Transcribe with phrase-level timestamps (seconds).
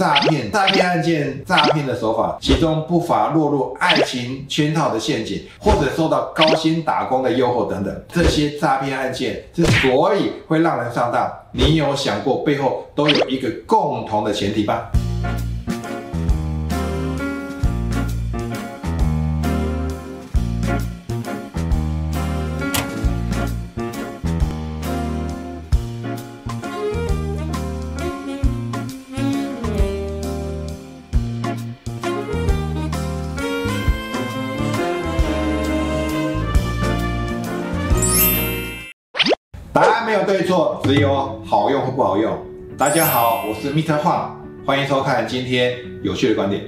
[0.00, 8.02] 诈骗、诈骗案件、诈骗的手法，其中不乏落入爱情圈套的陷阱，或者受到高薪打工的诱惑等等。
[8.08, 14.90] 这些诈骗案件之所以会让人上当，你有想过背后都有一个共同的前提吧？
[40.10, 42.36] 没有对错，只有好用或不好用。
[42.76, 43.96] 大家好，我是 Mr.
[44.00, 44.30] Huang，
[44.66, 46.64] 欢迎收看今天有趣的观点。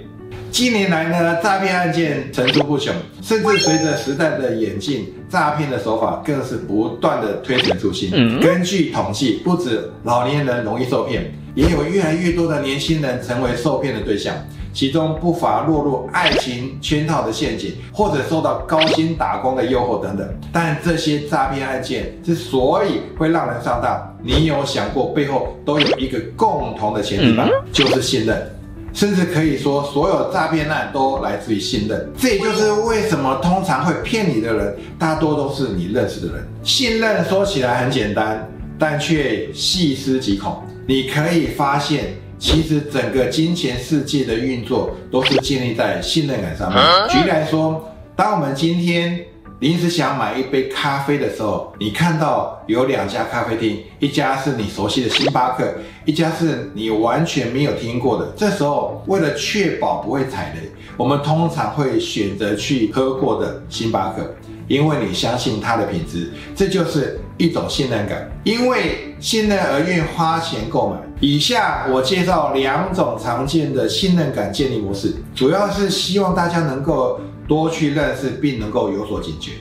[0.52, 8.12] 近年来呢，诈骗案件层出不穷，甚至随着时代的演进，诈骗的手法更是不断的推陈出新。
[8.38, 14.34] 根据统计，不止老年人容易受骗，也有越来越多的年轻人成为受骗的对象。
[14.74, 20.26] 其中不乏落入爱情圈套的陷阱，或者受到高薪打工的诱惑等等。
[20.50, 27.46] 但这些诈骗案件之所以会让人上当，你有想过背后都有一个共同的前提吗？
[27.70, 28.50] 就是信任，
[28.94, 32.10] 甚至可以说所有诈骗案都来自于信任。
[32.16, 36.48] 这也就是为什么通常会骗你的人，大多都是你认识的人。
[36.62, 40.62] 信任说起来很简单，但却细思极恐。
[40.92, 42.12] 你可以发现。
[42.38, 46.82] 其实整个金钱世界的运作都是建立在信任感上面。
[47.08, 49.16] 举例来说，当我们今天
[49.60, 55.72] 临时想买一杯咖啡的时候，你看到有两家咖啡厅，一家是你熟悉的星巴克，
[56.04, 58.32] 一家是你完全没有听过的。
[58.36, 64.34] 这时候，为了确保不会踩雷，我们通常会选择去喝过的星巴克。
[64.72, 68.26] 因为你相信它的品质，这就是一种信任感。
[68.42, 70.96] 因为信任而愿花钱购买。
[71.20, 79.52] 以下我介绍两种常见的信任感建立模式，主要是希望大家能够多去认识，并能够有所警觉。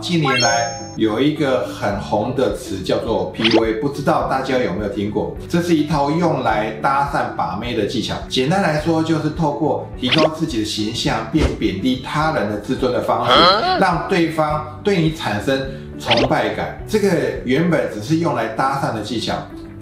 [0.00, 5.36] 近年来有一个很红的词叫做 PUA，不知道大家有没有听过？
[5.48, 8.14] 这是一套用来搭讪把妹的技巧。
[8.28, 13.32] 简单来说，就是透过提高自己的形象，并贬低他人的自尊的方式，
[13.80, 15.60] 让对方对你产生
[15.98, 16.80] 崇拜感。
[16.86, 17.08] 这个
[17.44, 19.34] 原本只是用来搭讪的技巧。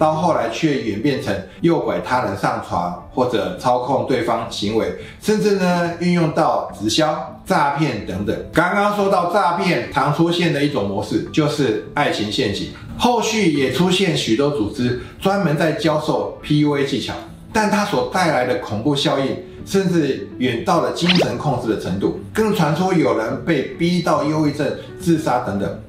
[0.03, 8.37] 到后来却演变成诱拐他人上床，或者操控对方行为，甚至呢运用到直销、诈骗等等。
[8.51, 12.71] 刚刚说到诈骗常出现的一种模式，就是爱情陷阱。
[12.97, 17.13] 后续也出现许多组织专门在教授 PUA 技巧，
[17.53, 25.79] 但它所带来的恐怖效应，甚至远到了精神控制的程度，更传出有人被逼到忧郁症、自杀等等。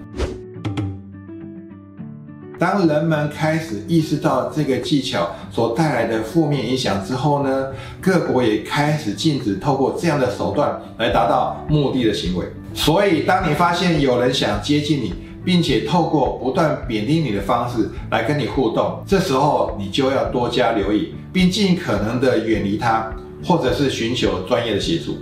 [2.58, 7.68] 当人们开始意识到这个技巧所带来的负面影响之后呢，
[8.00, 12.46] 各国也开始禁止透过这样的手段来达到目的的行为。
[12.72, 15.14] 所以，当你发现有人想接近你，
[15.44, 23.12] 并且透过不断贬低你的方式来跟你互动，这时候你就要多加留意，并尽可能的远离他，
[23.44, 25.18] 或者是寻求专业的协助。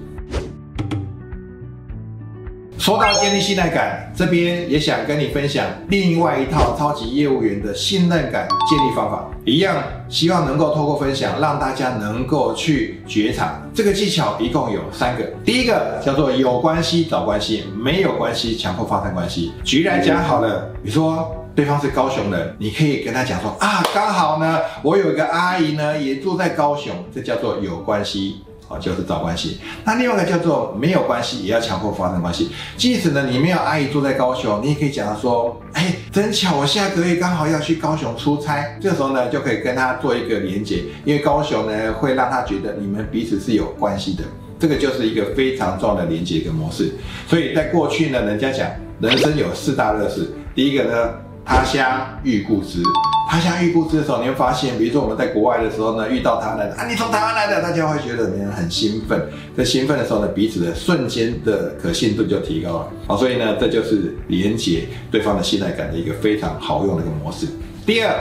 [2.83, 15.23] 说到建立信赖感，这边也想跟你分享另外一套超级业务员的信任感建立方法，一样希望能够透过分享让大家能够去觉察这个技巧，一共有三个。
[15.45, 19.53] 第一个叫做有关系找关系，没有关系强迫发生关系。
[19.63, 28.39] 举例来讲好了，你说对方是高雄人，你可以跟他讲说啊，刚好呢，我有一个阿姨呢也住在高雄，这叫做有关系。
[28.79, 32.51] 就是找关系，那另外一个叫做没有关系，也要强迫发生关系。
[32.77, 44.25] 即使呢，你没有阿姨住在高雄，你也可以讲说，哎，真巧，我下个月刚好要去高雄出差，这时候呢，就可以跟他做一个连接，因为高雄呢，会让他觉得你们彼此是有关系的，
[44.59, 46.93] 这个就是一个非常重要的连接跟模式。
[47.29, 48.69] 所以在过去呢，人家讲
[49.01, 51.11] 人生有四大乐事，第一个呢，
[51.45, 52.83] 他乡遇故知。
[53.33, 59.19] 他乡遇故知的时候，你会发现，比如说我们在国外的时候呢，遇到他呢，啊，你从台湾来的，大家会觉得你很兴奋。
[59.57, 62.89] 在兴奋的时候呢，彼此的瞬间的可信度就提高了。
[63.07, 67.47] 好，所以呢，这就是连接对方的信赖感的一个非常好用的一个模式。
[67.87, 68.15] 第二，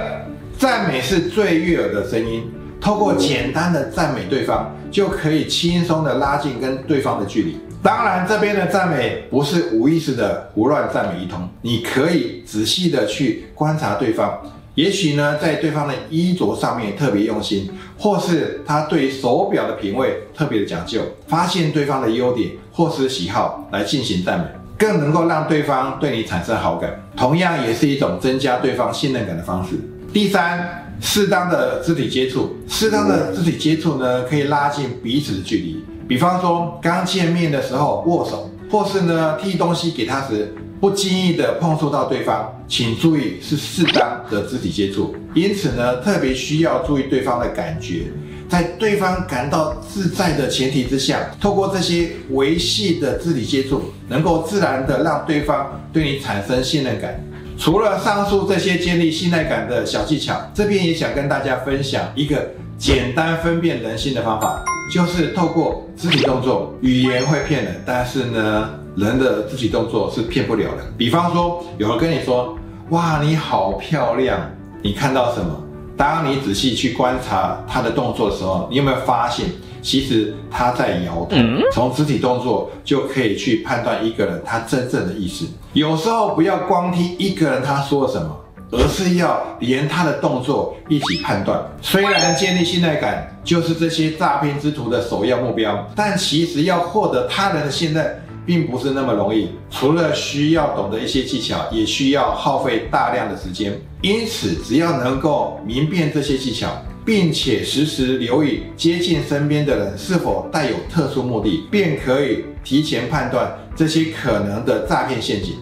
[0.58, 2.50] 赞美是最悦耳的声音，
[2.80, 7.58] 透过简单的赞美对方，就可以轻松的拉近跟对方的距离。
[7.84, 14.40] 当然，这边的赞美不是无意识的胡乱赞美一通，你可以仔细的去观察对方。
[14.76, 24.46] 也许呢，在对方的衣着上面特别用心，或是他对手表的品味特别的讲究，发现对方的优点或是喜好来进行赞美，
[24.78, 29.76] 更能够让对方对你产生好感，同样也是一种增加对方信任感的方式。
[30.14, 35.84] 第三，适当的肢体接触，适当的肢体接触呢，可以拉近彼此的距离。
[36.08, 45.16] 比方说，刚见面的时候握手，或是呢递东西给他时，不经意的碰触到对方，请注意是适当的肢体接触。
[45.36, 48.06] 因此呢，特别需要注意对方的感觉，
[48.50, 57.24] 在对方感到自在的前提之下，透过这些维系的肢体接触，能够自然的让对方对你产生信任感。
[57.60, 62.50] 除了上述这些建立信赖感的小技巧，这边也想跟大家分享一个
[62.80, 66.76] 简单分辨人性的方法，就是透过肢体动作。
[66.82, 70.78] 语言会骗人，但是呢，人的肢体动作是骗不了人。
[70.98, 72.58] 比方说，有人跟你说
[72.90, 74.40] ：“哇，你好漂亮！”
[74.84, 75.64] 你看到什么？
[75.96, 79.46] 当你仔细去观察他的动作的时候，你有没有发现？
[79.84, 81.36] 其实他在摇头，
[81.72, 85.46] 从肢体动作就可以去判断一个人他真正的意思。
[85.74, 88.30] 有时候不要光听一个人他说什么，
[88.72, 91.60] 而是要连他的动作一起判断。
[91.82, 99.48] 虽然建立信赖感就是这些诈骗之徒的首要目标，但其实要获得他人的信任并不是那么容易。
[99.70, 103.80] 除了需要懂得一些技巧，也需要耗费大量的时间。
[104.02, 106.68] 因此，只要能够明辨这些技巧。
[107.04, 115.56] 并且时时留意接近身边的人是否带有特殊目的，便可以提前判断这些可能的诈骗陷阱。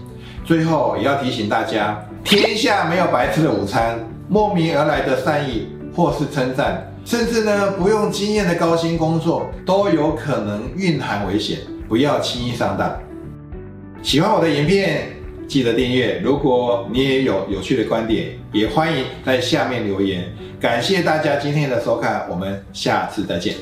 [0.44, 3.97] 最后也要提醒大家，天下没有白吃的午餐，
[4.27, 11.59] 莫名而来的善意或是称赞，甚至呢不用经验的高薪工作，都有可能蕴含危险，
[11.89, 12.97] 不要轻易上当。
[14.01, 15.09] 喜欢我的影片。
[15.47, 20.31] 记得订阅，如果你也有有趣的观点，也欢迎在下面留言。
[20.62, 23.56] 感谢大家今天的收看，我们下次再见。